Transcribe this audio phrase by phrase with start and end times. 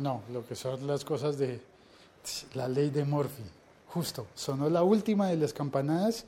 [0.00, 1.60] No, lo que son las cosas de
[2.54, 3.42] la ley de Murphy.
[3.88, 6.24] Justo, sonó la última de las campanadas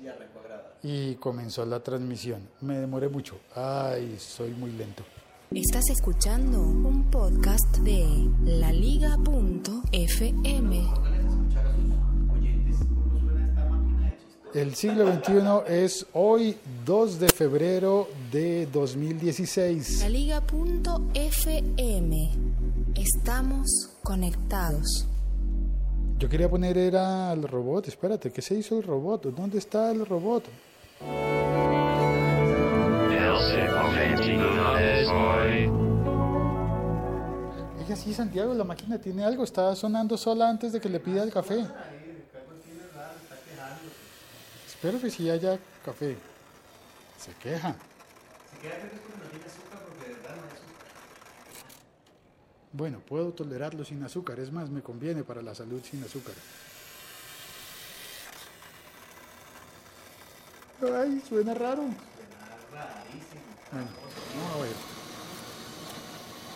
[0.82, 2.46] y comenzó la transmisión.
[2.60, 3.38] Me demoré mucho.
[3.54, 5.02] Ay, soy muy lento.
[5.50, 9.12] Estás escuchando un podcast de laliga.fm.
[14.54, 20.00] El siglo XXI es hoy 2 de febrero de 2016.
[20.00, 20.42] Laliga.fm.
[22.94, 25.08] Estamos conectados.
[26.18, 27.88] Yo quería poner era el robot.
[27.88, 29.34] Espérate, ¿qué se hizo el robot?
[29.34, 30.44] ¿Dónde está el robot?
[37.86, 39.44] Ella sí, Santiago, la máquina tiene algo.
[39.44, 41.64] Está sonando sola antes de que le pida el café.
[44.82, 46.16] Espero que sí haya café.
[47.16, 47.76] Se queja.
[52.72, 54.40] Bueno, puedo tolerarlo sin azúcar.
[54.40, 56.34] Es más, me conviene para la salud sin azúcar.
[60.82, 61.82] Ay, suena raro.
[61.82, 61.96] Bueno,
[64.34, 64.74] vamos a ver.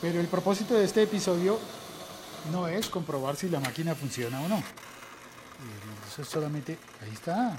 [0.00, 1.60] Pero el propósito de este episodio
[2.50, 4.60] no es comprobar si la máquina funciona o no.
[6.08, 7.56] Eso es solamente, ahí está,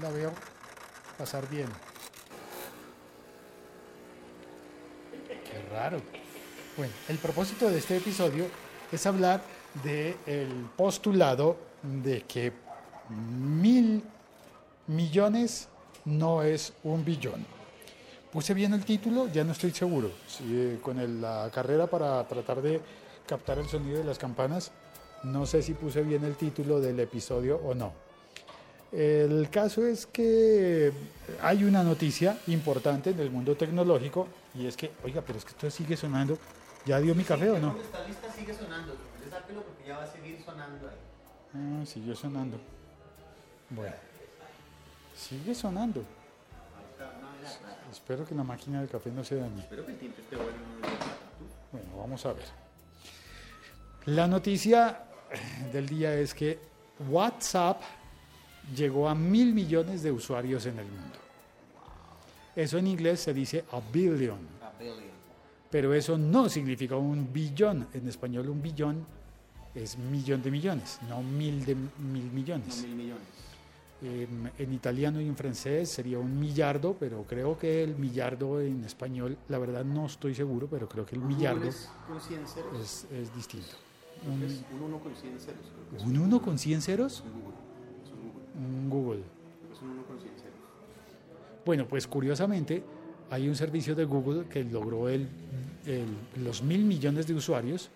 [0.00, 0.32] la veo
[1.18, 1.68] pasar bien.
[5.28, 6.00] Qué raro.
[6.76, 8.46] Bueno, el propósito de este episodio
[8.90, 9.42] es hablar
[9.82, 12.52] del postulado de que
[13.08, 14.02] mil
[14.86, 15.68] millones
[16.04, 17.44] no es un billón.
[18.32, 20.10] Puse bien el título, ya no estoy seguro.
[20.42, 22.80] Eh, con la carrera para tratar de
[23.26, 24.70] captar el sonido de las campanas,
[25.24, 27.92] no sé si puse bien el título del episodio o no.
[28.92, 30.92] El caso es que
[31.40, 35.52] hay una noticia importante en el mundo tecnológico y es que, oiga, pero es que
[35.52, 36.36] esto sigue sonando.
[36.86, 37.76] ¿Ya dio mi café o no?
[37.76, 38.96] Esta lista sigue sonando.
[39.30, 40.96] Sáquelo porque ya va a seguir sonando ahí.
[41.54, 42.58] Ah, siguió sonando.
[43.68, 43.94] Bueno.
[45.14, 46.02] Sigue sonando.
[47.92, 49.60] Espero que la máquina del café no se dañe.
[49.60, 50.58] Espero que el tiempo esté bueno.
[51.70, 52.44] Bueno, vamos a ver.
[54.06, 55.04] La noticia
[55.72, 56.58] del día es que
[57.08, 57.82] WhatsApp
[58.74, 61.18] llegó a mil millones de usuarios en el mundo.
[62.54, 64.38] Eso en inglés se dice a billion.
[64.62, 65.10] A billion.
[65.70, 67.86] Pero eso no significa un billón.
[67.94, 69.06] En español un billón
[69.74, 72.76] es millón de millones, no mil de mil millones.
[72.76, 73.40] No mil millones.
[74.02, 79.36] En italiano y en francés sería un millardo, pero creo que el millardo en español,
[79.48, 82.80] la verdad no estoy seguro, pero creo que el millardo es con 100 ceros.
[82.80, 83.76] es, es distinto.
[84.26, 86.06] Un, es un 1 con 100 ceros.
[86.06, 87.22] ¿Un 1 con 100 ceros?
[87.26, 87.42] un
[88.60, 89.20] un Google.
[89.20, 89.22] Un Google.
[89.58, 90.54] Creo que Es un 1 con 100 ceros.
[91.64, 92.82] Bueno, pues curiosamente
[93.30, 95.28] hay un servicio de Google que logró el,
[95.86, 97.90] el- los mil millones de usuarios,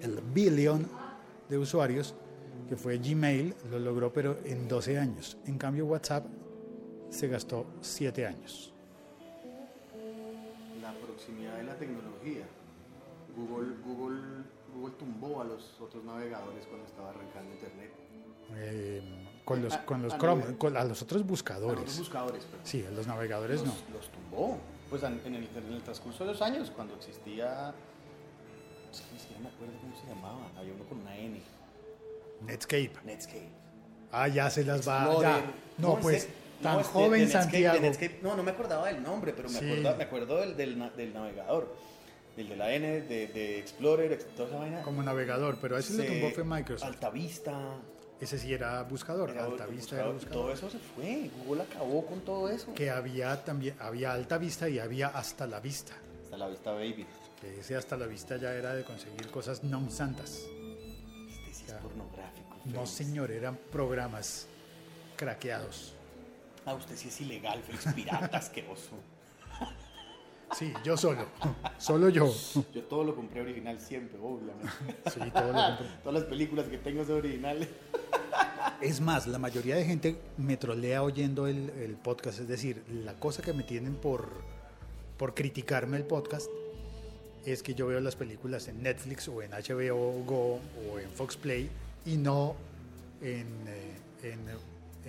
[0.00, 0.86] el billón
[1.48, 2.14] de usuarios,
[2.68, 5.36] que fue Gmail, lo logró pero en 12 años.
[5.46, 6.24] En cambio WhatsApp
[7.10, 8.72] se gastó 7 años.
[10.80, 12.44] La proximidad de la tecnología.
[13.36, 14.20] Google, Google,
[14.74, 17.90] Google tumbó a los otros navegadores cuando estaba arrancando Internet.
[18.56, 19.02] Eh,
[19.44, 21.84] con los, A- con los a Chrome, con- a los otros A buscadores.
[21.84, 23.74] los buscadores, pero Sí, a los navegadores los, no.
[23.96, 24.58] los tumbó.
[24.90, 27.74] Pues en el, en el transcurso de los años, cuando existía.
[28.92, 30.48] Es que ni siquiera me acuerdo cómo se llamaba.
[30.56, 31.40] Había uno con una N.
[32.46, 32.92] Netscape.
[33.04, 33.48] Netscape.
[34.12, 35.04] Ah, ya se las va.
[35.04, 35.30] Explorer.
[35.42, 35.52] Ya.
[35.78, 36.28] No, pues,
[36.62, 37.80] tan No, es de- joven de Netscape, de Santiago.
[37.80, 38.20] Netscape.
[38.22, 39.64] No, no me acordaba del nombre, pero me, Sí.
[39.64, 41.74] acuerdo, me acuerdo del, del, del navegador.
[42.36, 44.82] Del de la N, de, de Explorer, ex- toda esa vaina.
[44.82, 46.86] Como navegador, pero a ese le tumbó fue Microsoft.
[46.88, 47.52] Altavista.
[48.24, 49.28] Ese sí era buscador.
[49.30, 50.32] era Alta otro Vista era buscador.
[50.32, 51.30] Todo eso se fue.
[51.44, 52.72] Google acabó con todo eso.
[52.74, 55.92] que había también había alta vista y había hasta la vista
[56.24, 57.06] Hasta la vista, baby.
[57.40, 60.40] que ese hasta la vista ya era de conseguir cosas no santas
[61.28, 61.78] Este sí es Ya.
[61.80, 62.56] pornográfico.
[62.64, 64.46] no señor eran programas
[65.16, 65.92] craqueados
[66.66, 68.92] Ah, usted sí es ilegal, Félix Pirata, asqueroso.
[70.56, 71.26] sí yo solo
[71.78, 72.32] solo yo
[72.72, 74.70] Yo todo lo compré original siempre, obviamente.
[75.10, 75.86] sí todo lo compré.
[76.02, 77.68] Todas las películas que tengo son originales.
[78.80, 83.14] es más la mayoría de gente me trolea oyendo el, el podcast es decir la
[83.14, 84.28] cosa que me tienen por
[85.18, 86.48] por criticarme el podcast
[87.46, 90.60] es que yo veo las películas en Netflix o en HBO Go
[90.90, 91.70] o en Fox Play
[92.06, 92.56] y no
[93.20, 94.40] en, eh, en,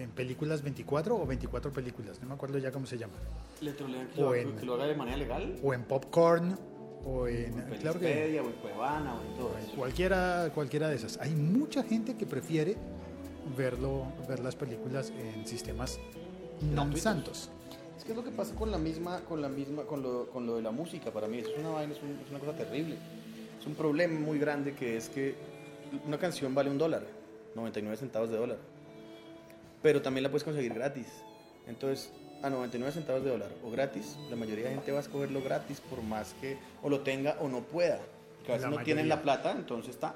[0.02, 3.14] en películas 24 o 24 películas, no me acuerdo ya cómo se llama.
[3.62, 5.56] ¿Le trolean que, O lo, en- que lo haga de manera legal?
[5.64, 6.58] O en Popcorn
[7.06, 7.58] o en...
[7.60, 9.76] En Claro que o en Cuevana, o en todo eso.
[9.76, 11.18] cualquiera, cualquiera de esas.
[11.20, 12.76] Hay mucha gente que prefiere
[13.58, 16.00] verlo, ver las películas en sistemas
[16.74, 17.50] no santos.
[17.98, 20.46] Es que es lo que pasa con la misma, con la misma, con lo, con
[20.46, 21.12] lo de la música.
[21.12, 22.98] Para mí eso es una vaina, es, un- es una cosa terrible.
[23.60, 25.36] Es un problema muy grande que es que
[26.06, 27.04] una canción vale un dólar,
[27.56, 28.58] 99 centavos de dólar.
[29.82, 31.08] Pero también la puedes conseguir gratis.
[31.68, 35.42] Entonces, a 99 centavos de dólar o gratis, la mayoría de gente va a escogerlo
[35.42, 38.00] gratis por más que o lo tenga o no pueda.
[38.46, 40.16] Que a veces no tienen la plata, entonces está.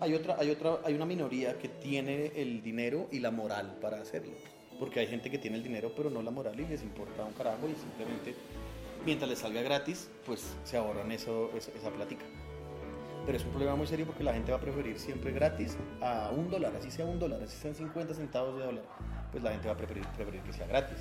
[0.00, 4.00] Hay otra, hay otra, hay una minoría que tiene el dinero y la moral para
[4.00, 4.32] hacerlo.
[4.78, 7.34] Porque hay gente que tiene el dinero pero no la moral y les importa un
[7.34, 8.34] carajo y simplemente
[9.04, 12.24] mientras les salga gratis, pues se ahorran eso, esa, esa plática.
[13.26, 16.30] Pero es un problema muy serio porque la gente va a preferir siempre gratis a
[16.34, 18.84] un dólar, así sea un dólar, así sean 50 centavos de dólar,
[19.30, 20.98] pues la gente va a preferir, preferir que sea gratis.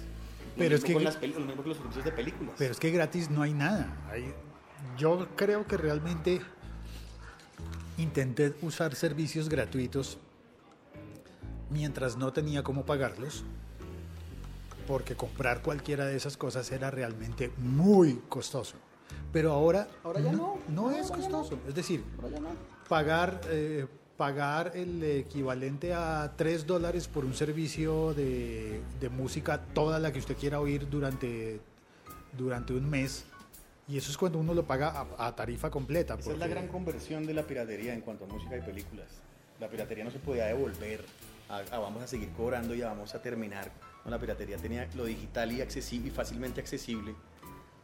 [0.59, 2.53] Pero es que- con las peli- lo mismo que los servicios de películas.
[2.57, 3.91] Pero es que gratis no hay nada.
[4.11, 4.33] Hay-
[4.97, 6.41] yo creo que realmente
[7.97, 10.17] intenté usar servicios gratuitos
[11.69, 13.43] mientras no tenía cómo pagarlos,
[14.87, 18.75] porque comprar cualquiera de esas cosas era realmente muy costoso.
[19.31, 20.59] Pero ahora, Ahora ya no, no.
[20.69, 21.59] no No, es costoso.
[21.67, 22.49] Es decir, Ahora ya no.
[22.87, 23.85] pagar, eh,
[24.29, 30.19] pagar el equivalente a 3 dólares por un servicio de, de música, toda la que
[30.19, 31.61] usted quiera oír durante,
[32.37, 33.23] durante un mes.
[33.87, 36.15] Y eso es cuando uno lo paga a, a tarifa completa.
[36.19, 39.07] Esa es la gran conversión de la piratería en cuanto a música y películas.
[39.57, 41.05] La piratería no se podía devolver.
[41.47, 43.71] a- a vamos a seguir cobrando y a vamos a terminar.
[44.03, 47.15] No, la piratería tenía lo digital y accesible y fácilmente accesible.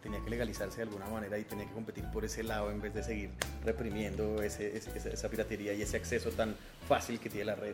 [0.05, 2.93] Tenía que legalizarse de alguna manera y tenía que competir por ese lado en vez
[2.93, 3.31] de seguir
[3.63, 6.55] reprimiendo ese- ese- esa, piratería y ese acceso tan
[6.87, 7.73] fácil que tiene la red.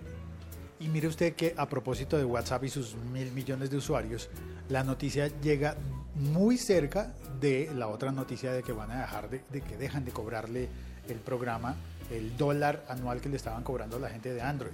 [0.80, 4.30] Y mire usted que a propósito de WhatsApp y sus mil millones de usuarios,
[4.69, 5.75] la noticia llega
[6.16, 10.06] muy cerca de la otra noticia de que van a dejar de, de que dejan
[10.06, 10.69] de cobrarle
[11.10, 11.75] el programa
[12.12, 14.72] el dólar anual que le estaban cobrando a la gente de Android.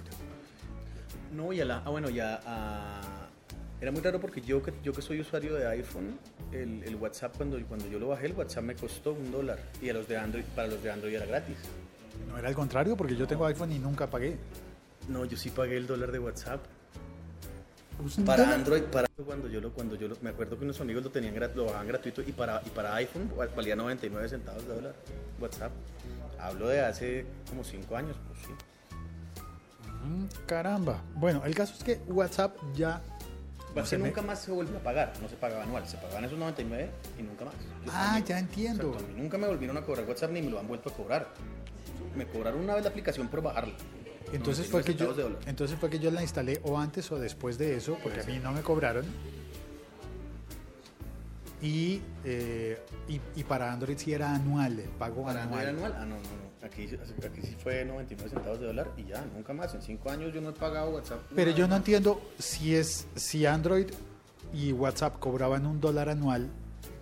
[1.34, 3.27] No, y a la, ah, bueno, ya a-
[3.80, 6.18] era muy raro porque yo que, yo que soy usuario de iPhone,
[6.52, 9.88] el, el WhatsApp cuando, cuando yo lo bajé, el WhatsApp me costó un dólar y
[9.88, 11.56] a los de Android, para los de Android era gratis.
[12.28, 14.36] No era al contrario, porque yo tengo iPhone y nunca pagué.
[15.08, 16.60] No, yo sí pagué el dólar de WhatsApp.
[17.98, 18.58] ¿Un Para dólar?
[18.58, 21.34] Android, para cuando yo lo, cuando yo lo, me acuerdo que unos amigos lo tenían
[21.54, 24.94] lo bajaban gratuito y para, y para iPhone valía 99 centavos de dólar
[25.40, 25.72] WhatsApp.
[26.40, 28.52] Hablo de hace como 5 años, pues sí.
[30.04, 31.02] Mm, Caramba.
[31.14, 33.02] Bueno, el caso es que WhatsApp ya...
[33.86, 36.38] se me- nunca más se volvió a pagar, no se pagaba anual, se pagaban esos
[36.38, 37.54] 99 y nunca más.
[37.54, 38.24] Yo Ah, también.
[38.26, 38.86] ya entiendo.
[38.88, 40.92] Exacto, a mí nunca me volvieron a cobrar WhatsApp ni me lo han vuelto a
[40.94, 41.28] cobrar.
[42.16, 43.74] Me cobraron una vez la aplicación por bajarla.
[44.32, 47.56] Entonces 99 fue, que yo, entonces fue que yo la instalé o antes o después
[47.58, 49.06] de eso, porque a mí no me cobraron.
[51.60, 52.78] Y, eh,
[53.08, 55.66] y, y para Android sí era anual, el pago ¿Para anual.
[55.68, 56.02] Android anual?
[56.02, 56.47] Ah, no, no, no.
[56.62, 56.84] Aquí,
[57.24, 59.74] aquí sí fue 99 centavos de dólar y ya, nunca más.
[59.74, 61.20] En 5 años yo no he pagado WhatsApp.
[61.34, 61.78] Pero yo no más.
[61.78, 63.86] entiendo si es si Android
[64.52, 66.50] y WhatsApp cobraban un dólar anual,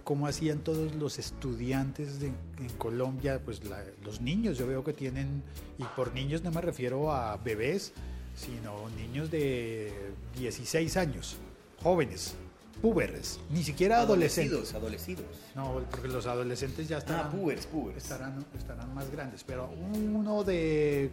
[0.04, 2.26] ¿cómo hacían todos los estudiantes de-
[2.58, 3.40] en Colombia?
[3.44, 5.42] Pues la- los niños, yo veo que tienen,
[5.78, 7.92] y por niños no me refiero a bebés,
[8.34, 9.90] sino niños de
[10.38, 11.38] 16 años,
[11.82, 12.34] jóvenes,
[12.80, 14.74] púberes, ni siquiera adolescentes.
[14.74, 15.24] Adolescidos,
[15.54, 17.26] No, porque los adolescentes ya adolescidos.
[17.26, 17.96] Ah, pubers, pubers.
[18.02, 21.10] estarán, estarán más grandes, pero uno de,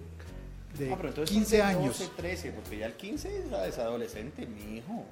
[0.78, 3.46] de Ah, pero entonces 15 son de años, 12, 13, porque ya el 15 es-
[3.52, 5.06] es adolescente, mi hijo.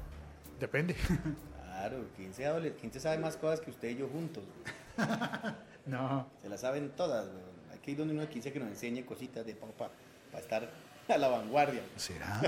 [0.60, 0.96] depende.
[1.82, 4.44] Claro, 15, adole- 15 sabe más cosas que usted y yo juntos.
[5.88, 6.28] no.
[6.44, 7.42] Se las saben todas, weón.
[7.72, 9.90] Hay que ir donde uno de 15 que nos enseñe cositas de para
[10.40, 10.70] estar
[11.08, 11.82] a la vanguardia.
[11.96, 12.40] ¿Será?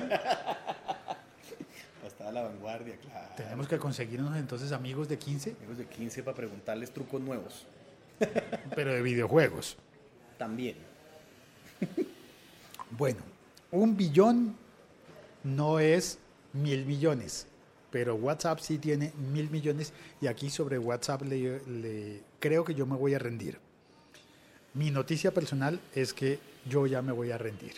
[2.34, 3.30] La vanguardia, claro.
[3.38, 7.66] Tenemos que conseguirnos entonces amigos de 15, Amigos de 15 para preguntarles trucos nuevos.
[8.76, 9.78] pero de videojuegos.
[10.38, 10.76] También.
[12.96, 13.22] Bueno,
[13.72, 14.56] un billón
[15.44, 16.20] no es
[16.54, 17.48] mil millones,
[17.90, 22.86] pero WhatsApp sí tiene mil millones y aquí sobre WhatsApp le, le- creo que yo
[22.86, 23.58] me voy a rendir.
[24.76, 26.38] Mi noticia personal es que
[26.70, 27.74] yo ya me voy a rendir.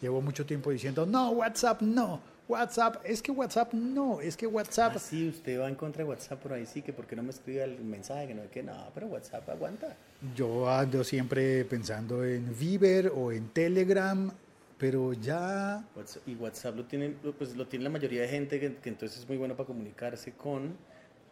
[0.00, 4.92] Llevo mucho tiempo diciendo, no, WhatsApp no, WhatsApp, es que WhatsApp no, es que WhatsApp...
[4.96, 7.22] Ah, sí, usted va en contra de WhatsApp por ahí, sí, que por qué no
[7.22, 9.96] me escribe el mensaje, que no, que no, pero WhatsApp aguanta.
[10.36, 14.30] Yo ando siempre pensando en Viber o en Telegram,
[14.76, 18.76] pero ya WhatsApp- y WhatsApp lo tiene, pues lo tiene la mayoría de gente que,
[18.76, 20.76] que entonces es muy bueno para comunicarse con.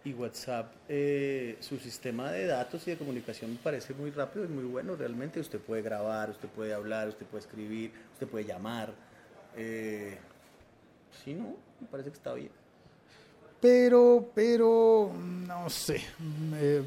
[0.04, 4.48] Y WhatsApp, eh, su sistema de datos y de comunicación me parece muy rápido y
[4.48, 5.38] muy bueno realmente.
[5.38, 8.92] Usted puede grabar, usted puede hablar, usted puede escribir, usted puede llamar.
[9.56, 10.18] Eh,
[11.24, 12.50] sí, no, me parece que está bien.
[13.60, 16.02] Pero, pero, no sé.
[16.18, 16.82] mm, eh,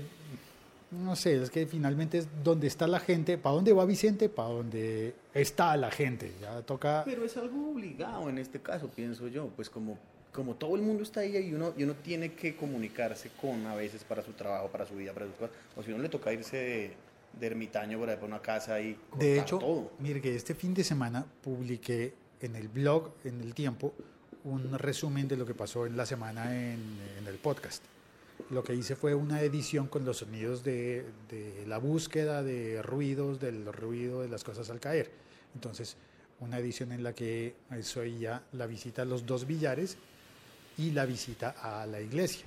[0.91, 3.37] no sé, es que finalmente es donde está la gente.
[3.37, 4.29] ¿Para dónde va Vicente?
[4.29, 6.31] Para donde está la gente.
[6.41, 7.03] Ya toca.
[7.05, 9.47] Pero es algo obligado en este caso, pienso yo.
[9.55, 9.97] Pues como,
[10.31, 13.75] como todo el mundo está ahí y uno, y uno tiene que comunicarse con a
[13.75, 15.55] veces para su trabajo, para su vida, para sus cosas.
[15.75, 16.93] O si uno le toca irse de,
[17.39, 19.91] de ermitaño por ahí por una casa y De hecho, todo.
[19.99, 23.93] mire que este fin de semana publiqué en el blog, en el tiempo,
[24.45, 27.83] un resumen de lo que pasó en la semana en, el podcast.
[28.51, 31.05] Lo que hice fue una edición con los sonidos de,
[31.67, 35.11] la búsqueda de ruidos, del ruido de las cosas al caer.
[35.55, 35.97] Entonces,
[36.39, 39.97] una edición en la que soy ya la visita a los dos billares
[40.77, 42.45] y la visita a la iglesia.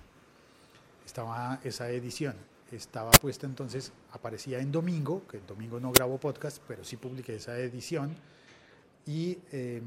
[1.04, 2.36] Estaba esa edición.
[2.70, 7.36] Estaba puesta entonces, aparecía en domingo, que el domingo no grabo podcast, pero sí publiqué
[7.36, 8.14] esa edición.
[9.06, 9.80] Y, eh,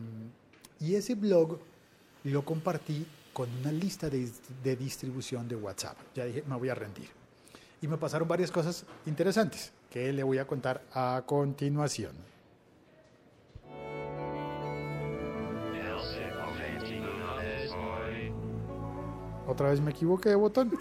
[0.79, 1.59] y ese blog
[2.23, 4.29] lo compartí con una lista de,
[4.63, 5.97] de, distribución de WhatsApp.
[6.15, 7.09] Ya dije, me voy a rendir.
[7.81, 12.13] Y me pasaron varias cosas interesantes que le voy a contar a continuación.
[19.47, 20.71] Otra vez me equivoqué de botón.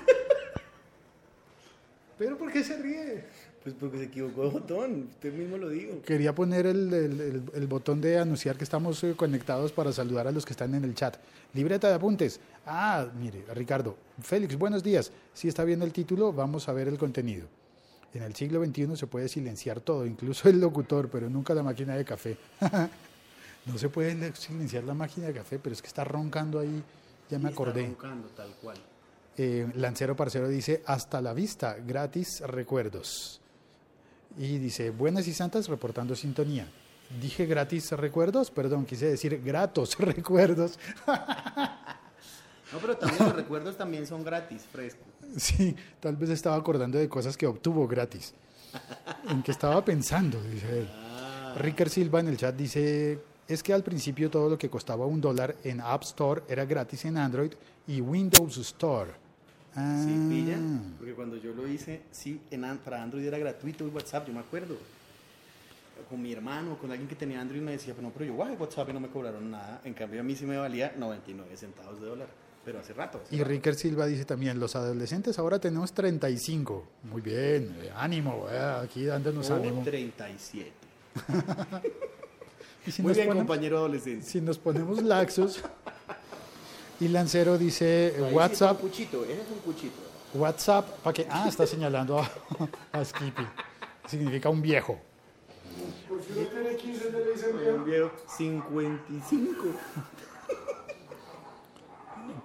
[2.69, 3.25] ¿Pero por qué se ríe?
[3.63, 6.01] Pues porque se equivocó de botón, usted mismo lo dijo.
[6.03, 10.27] Quería poner el, el, el, el botón de anunciar que estamos eh, conectados para saludar
[10.27, 11.19] a los que están en el chat.
[11.53, 12.41] Libreta de apuntes.
[12.65, 13.97] Ah, mire, Ricardo.
[14.23, 15.13] Félix, buenos días.
[15.35, 17.49] Si está viendo el título, vamos a ver el contenido.
[18.15, 21.95] En el siglo XXI se puede silenciar todo, incluso el locutor, pero nunca la máquina
[21.97, 22.39] de café.
[23.67, 26.83] no se puede silenciar la máquina de café, pero es que está roncando ahí.
[27.29, 27.83] Ya me acordé.
[27.83, 28.79] Está roncando, tal cual.
[29.37, 33.41] Eh, Lancero Parcero dice, hasta la vista, gratis recuerdos.
[34.39, 36.69] Y dice, buenas y santas reportando sintonía.
[37.21, 40.79] Dije gratis recuerdos, perdón, quise decir gratos recuerdos.
[42.73, 45.03] No, pero también los recuerdos también son gratis, fresco.
[45.37, 48.35] Sí, tal vez estaba acordando de cosas que obtuvo gratis.
[49.29, 50.41] ¿En qué estaba pensando?
[50.43, 50.89] Dice él.
[50.93, 53.19] Ah, Ricker Silva en el chat dice,
[53.51, 57.05] es que al principio todo lo que costaba un dólar en App Store era gratis
[57.05, 57.53] en Android
[57.89, 59.11] y Windows Store.
[59.75, 60.57] Ah, sí, pilla.
[60.97, 64.41] Porque cuando yo lo hice, sí, en, para Android era gratuito el WhatsApp, yo me
[64.41, 64.77] acuerdo.
[66.09, 68.55] Con mi hermano, con alguien que tenía Android, me decía, pero no, pero yo bajé
[68.55, 69.81] WhatsApp y no me cobraron nada.
[69.85, 72.29] En cambio, a mí sí me valía 99 centavos de dólar.
[72.65, 73.21] Pero hace rato.
[73.25, 73.51] hace Y rato.
[73.51, 76.87] Ricker Silva dice también, los adolescentes ahora tenemos 35.
[77.05, 79.83] Muy bien, eh, ánimo, eh, aquí dándonos O ánimo.
[79.83, 80.73] 37.
[82.87, 84.25] Y si Muy nos, bien, ponemos, compañero adolescente.
[84.25, 85.63] si nos ponemos laxos,
[86.99, 89.95] y Lancero dice, eh, Ahí sí WhatsApp, es un cuchito, ese es un cuchito.
[90.35, 91.27] WhatsApp, ¿para qué?
[91.31, 92.31] Ah, está señalando a,
[92.93, 93.47] a Skippy.
[94.07, 94.99] Significa un viejo.
[96.11, 99.65] Un viejo 55.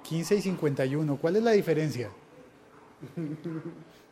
[0.04, 1.18] 15 y 51.
[1.18, 2.10] ¿Cuál es la diferencia?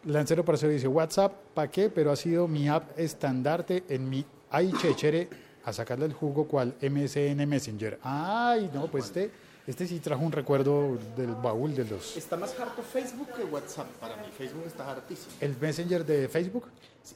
[0.06, 1.90] Lancero Parcero dice, WhatsApp, ¿para qué?
[1.90, 5.30] Pero ha sido mi app estandarte en mi ay chechere
[5.66, 8.00] a sacarle el jugo cual MSN Messenger.
[8.04, 9.32] Ay, no, pues este,
[9.66, 12.18] este sí trajo un recuerdo del baúl de los...
[12.18, 14.24] Está más harto Facebook que WhatsApp para mí.
[14.38, 15.32] Facebook está hartísimo.
[15.40, 16.68] ¿El Messenger de Facebook?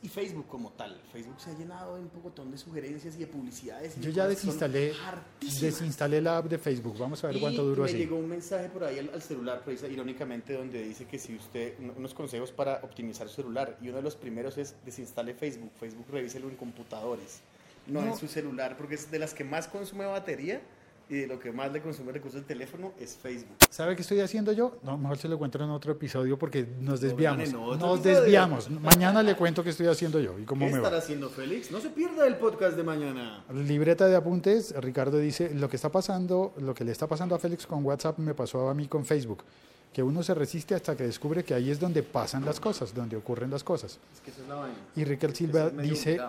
[0.04, 1.00] Y Facebook como tal.
[1.14, 3.98] Facebook se ha llenado de un pocotón de sugerencias y de publicidades.
[3.98, 4.94] y Yo de ya desinstalé,
[5.42, 6.98] desinstalé la app de Facebook.
[6.98, 7.98] Vamos a ver Y cuánto duró me así.
[7.98, 11.76] llegó un mensaje por ahí al, al celular, precisa- irónicamente, donde dice que si usted,
[11.80, 15.72] un- unos consejos para optimizar su celular, y uno de los primeros es desinstale Facebook.
[15.80, 17.40] Facebook revíselo en computadores,
[17.88, 18.08] no, No.
[18.14, 20.62] en su celular, porque es de las que más consume batería
[21.10, 23.56] y de lo que más le consume recursos del teléfono es Facebook.
[23.70, 24.78] ¿Sabe qué estoy haciendo yo?
[24.84, 27.54] No, mejor se lo cuento en otro episodio porque nos desviamos.
[27.80, 28.70] Nos desviamos.
[28.70, 31.02] Mañana le cuento qué estoy haciendo yo y cómo ¿Qué me estará va.
[31.02, 31.72] haciendo Félix?
[31.72, 33.42] No se pierda el podcast de mañana.
[33.54, 37.40] Libreta de apuntes, Ricardo dice, lo que está pasando, lo que le está pasando a
[37.40, 39.46] Félix con WhatsApp me pasó a mí con Facebook,
[39.94, 43.16] que uno se resiste hasta que descubre que ahí es donde pasan las cosas, donde
[43.16, 43.98] ocurren las cosas.
[44.14, 44.76] Es que esa es la vaina.
[44.94, 46.20] Y Ricardo Silva Es dice.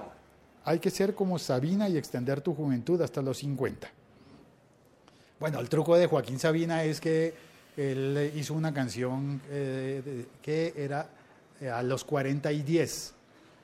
[0.68, 3.88] Hay que ser como Sabina y extender tu juventud hasta los 50.
[5.40, 7.32] Bueno, el truco de Joaquín Sabina es que
[7.76, 11.08] él hizo una canción eh, que era
[11.60, 13.14] eh, a los 40 y 10.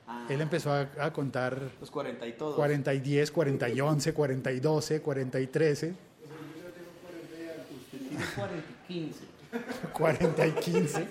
[0.07, 2.55] Ah, Él empezó a, a contar los 40 y todos.
[2.55, 5.93] 40 y 10, 40 y 11, 40 y 12, 40 y 13,
[7.81, 9.19] Usted tiene 40 y 15.
[9.93, 11.07] 40 y 15.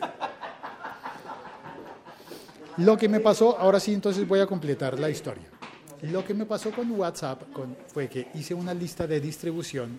[2.78, 5.44] Lo que me pasó, ahora sí, entonces voy a completar la historia.
[6.10, 7.42] Lo que me pasó con WhatsApp
[7.92, 9.98] fue que hice una lista de distribución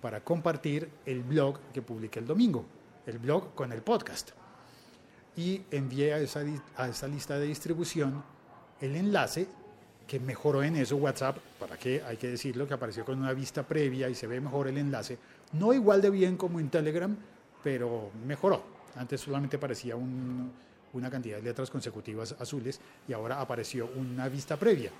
[0.00, 2.64] para compartir el blog que publiqué el domingo,
[3.06, 4.30] el blog con el podcast.
[5.36, 6.42] Y envié a esa,
[7.08, 8.22] lista de distribución
[8.80, 9.46] el enlace
[10.06, 13.62] que mejoró en eso WhatsApp, para que hay que decirlo, que apareció con una vista
[13.62, 15.18] previa y se ve mejor el enlace.
[15.52, 17.16] No igual de bien como en Telegram,
[17.62, 18.62] pero mejoró.
[18.96, 20.50] Antes solamente aparecía un-
[20.92, 22.78] una cantidad de letras consecutivas azules
[23.08, 24.90] y ahora apareció una vista previa.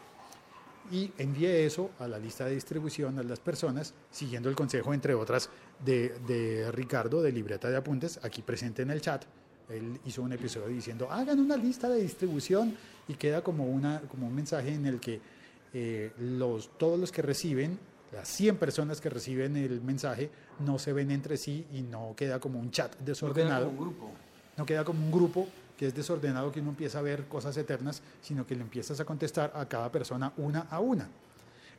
[0.91, 5.15] Y envié eso a la lista de distribución a las personas, siguiendo el consejo, entre
[5.15, 5.49] otras,
[5.85, 9.25] de, de Ricardo, de Libreta de Apuntes, aquí presente en el chat,
[9.69, 12.77] Él hizo un episodio diciendo, hagan una lista de distribución
[13.09, 15.21] y queda como, una, como un mensaje en el que
[15.75, 17.79] eh, los, todos los que reciben,
[18.13, 22.39] las 100 personas que reciben el mensaje, no se ven entre sí y no queda
[22.39, 23.67] como un chat desordenado.
[23.67, 24.13] No queda como un grupo.
[24.57, 25.49] No queda como un grupo
[25.87, 29.53] es desordenado, que uno empieza a ver cosas eternas, sino que le empiezas a contestar
[29.55, 31.09] a cada persona una a una.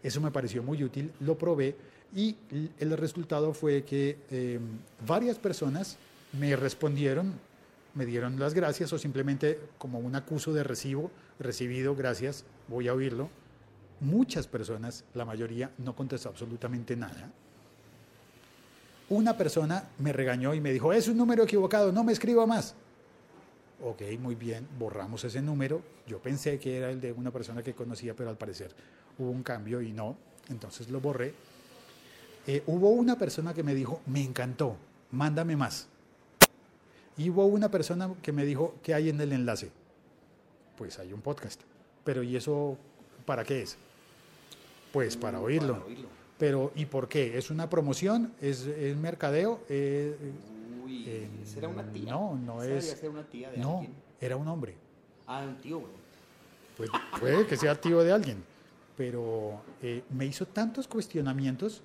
[0.02, 1.76] Eso me pareció muy útil, lo probé
[2.16, 2.36] y
[2.80, 4.60] el resultado fue que eh,
[5.08, 5.98] varias personas
[6.34, 7.34] me respondieron,
[7.96, 12.94] me dieron las gracias o simplemente como un acuso de recibo, recibido, gracias, voy a
[12.94, 13.30] oírlo.
[14.00, 17.32] Muchas personas, la mayoría, no contestó absolutamente nada.
[19.10, 22.76] Una persona me regañó y me dijo, es un número equivocado, no me escriba más.
[23.86, 25.82] Ok, muy bien, borramos ese número.
[26.08, 28.72] Yo pensé que era el de una persona que conocía, pero al parecer
[29.18, 30.16] hubo un cambio y no,
[30.50, 31.34] entonces lo borré.
[32.48, 34.78] Eh, hubo una persona que me dijo, me encantó,
[35.12, 35.88] mándame más.
[37.18, 39.70] Y hubo una persona que me dijo, ¿qué hay en el enlace?
[40.78, 41.62] Pues hay un podcast.
[42.04, 42.78] Pero ¿y eso
[43.25, 43.78] para qué es?
[44.92, 45.74] Pues para Mm, oírlo.
[45.74, 46.08] para oírlo.
[46.40, 47.38] Pero ¿y por qué?
[47.38, 48.34] ¿Es una promoción?
[48.42, 49.62] ¿Es, es mercadeo?
[49.70, 50.16] Eh,
[50.94, 52.12] Uy, Eh, ¿esa era una tía?
[52.12, 53.94] no, no es- debía ser una tía de no, alguien.
[54.22, 54.76] era un hombre.
[55.28, 55.92] Ah, un tío, güey.
[56.78, 58.44] Pues puede que sea tío de alguien,
[58.98, 61.82] pero eh, me hizo tantos cuestionamientos.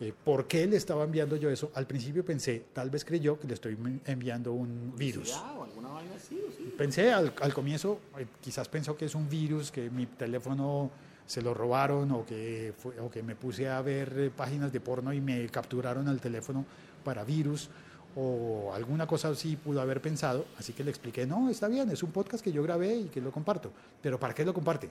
[0.00, 1.70] eh, ¿Por qué le estaba enviando yo eso?
[1.74, 3.76] Al principio pensé, tal vez creyó que le estoy
[4.06, 5.32] enviando un virus.
[5.56, 6.74] O alguna vaina así, ¿o sí?
[6.76, 10.90] Pensé al, al comienzo, eh, quizás pensó que es un virus, que mi teléfono
[11.26, 15.12] se lo robaron o que, fue- o que me puse a ver páginas de porno
[15.12, 16.64] y me capturaron el teléfono
[17.04, 17.70] para virus
[18.16, 20.46] o alguna cosa así pudo haber pensado.
[20.58, 23.20] Así que le expliqué, no, está bien, es un podcast que yo grabé y que
[23.20, 23.70] lo comparto.
[24.00, 24.88] Pero ¿para qué lo comparte?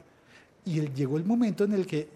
[0.66, 2.10] Y llegó el momento en el que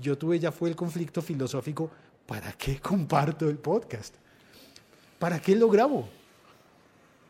[0.00, 1.90] yo tuve ya fue el conflicto filosófico,
[2.26, 4.14] ¿para qué comparto el podcast?
[5.18, 6.08] ¿Para qué lo grabo?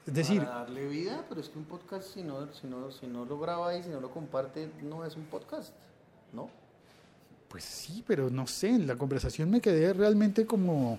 [0.06, 3.06] Es decir, Para darle vida, pero es que un podcast, si no, si no, si
[3.06, 5.72] no lo graba y si no lo comparte, no es un podcast,
[6.32, 6.50] ¿no?
[7.48, 10.98] Pues sí, pero no sé, en la conversación me quedé realmente como,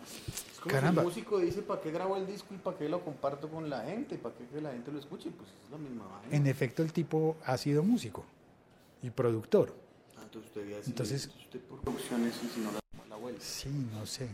[0.64, 3.04] como caramba, si el músico dice, ¿para qué grabo el disco y para qué lo
[3.04, 4.18] comparto con la gente?
[4.18, 5.30] ¿Para qué que la gente lo escuche?
[5.32, 6.36] Pues es la misma vaina.
[6.36, 8.24] en efecto el tipo ha sido músico
[9.02, 9.76] y productor.
[10.18, 13.40] Ah, entonces usted decirle, Entonces- usted por producciones y si no la, la vuelve.
[13.42, 14.28] Sí, no sé.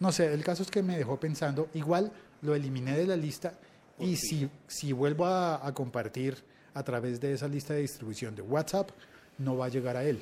[0.00, 2.10] No sé, el caso es que me dejó pensando, igual
[2.42, 3.54] lo eliminé de la lista
[3.98, 6.36] y si, si vuelvo a, a compartir
[6.74, 8.90] a través de esa lista de distribución de WhatsApp,
[9.38, 10.20] no va a llegar a él,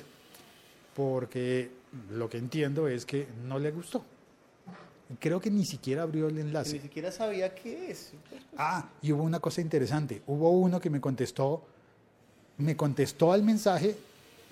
[0.95, 1.71] porque
[2.11, 4.05] lo que entiendo es que no le gustó.
[5.19, 6.73] Creo que ni siquiera abrió el enlace.
[6.73, 8.13] Ni siquiera sabía qué es.
[8.57, 10.21] Ah, y hubo una cosa interesante.
[10.27, 11.63] Hubo uno que me contestó,
[12.57, 13.95] me contestó al mensaje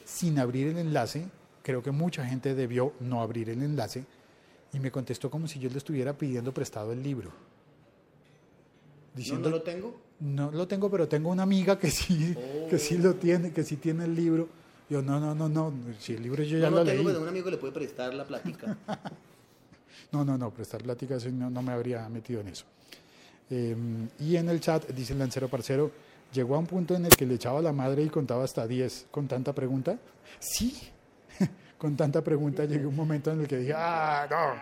[0.05, 1.25] sin abrir el enlace.
[1.63, 4.03] Creo que mucha gente debió no abrir el enlace.
[4.73, 7.29] Y me contestó como si yo le estuviera pidiendo prestado el libro.
[7.29, 9.99] ¿No, Diciendo, no lo tengo?
[10.21, 12.35] no lo tengo, pero tengo una amiga que sí,
[12.69, 14.47] que sí lo tiene, que sí tiene el libro.
[14.89, 17.07] Yo, no, no, no, no, si el libro yo ya no lo lo tengo, leí.
[17.13, 18.77] pero un amigo le puede prestar la plática.
[20.11, 22.65] No, no, no, prestar plática eso no, no me habría metido en eso.
[23.49, 23.75] Eh,
[24.19, 25.91] y en el chat, dice el lancero parcero,
[26.33, 29.07] llegó a un punto en el que le echaba la madre y contaba hasta 10
[29.11, 29.97] con tanta pregunta.
[30.39, 30.79] Sí,
[31.77, 34.53] con tanta pregunta llegué un momento en el que dije, ah, no.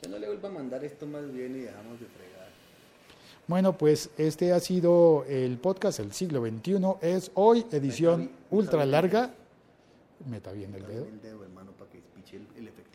[0.00, 2.48] que no le vuelva a mandar esto más bien y dejamos de fregar.
[3.46, 6.78] Bueno, pues este ha sido el podcast El siglo XXI.
[7.00, 9.30] Es hoy edición Meta ultra meta larga.
[10.28, 11.06] Meta bien el dedo.
[11.06, 12.91] el dedo, hermano, para que el, el es.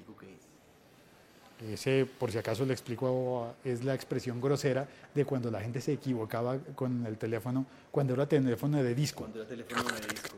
[1.60, 5.94] Ese, por si acaso le explico, es la expresión grosera de cuando la gente se
[5.94, 9.22] equivocaba con el teléfono, cuando era teléfono de disco.
[9.22, 10.38] Cuando era teléfono de disco,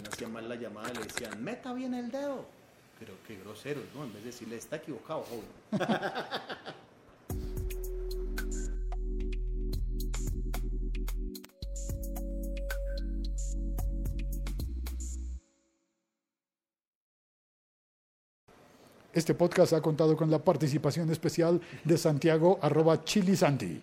[0.00, 2.44] uno hacía mal la llamada, le decían, meta bien el dedo.
[2.98, 4.04] Pero qué grosero, ¿no?
[4.04, 5.86] En vez de decirle, está equivocado, joven.
[19.20, 23.82] Este podcast ha contado con la participación especial de Santiago arroba chilisanti.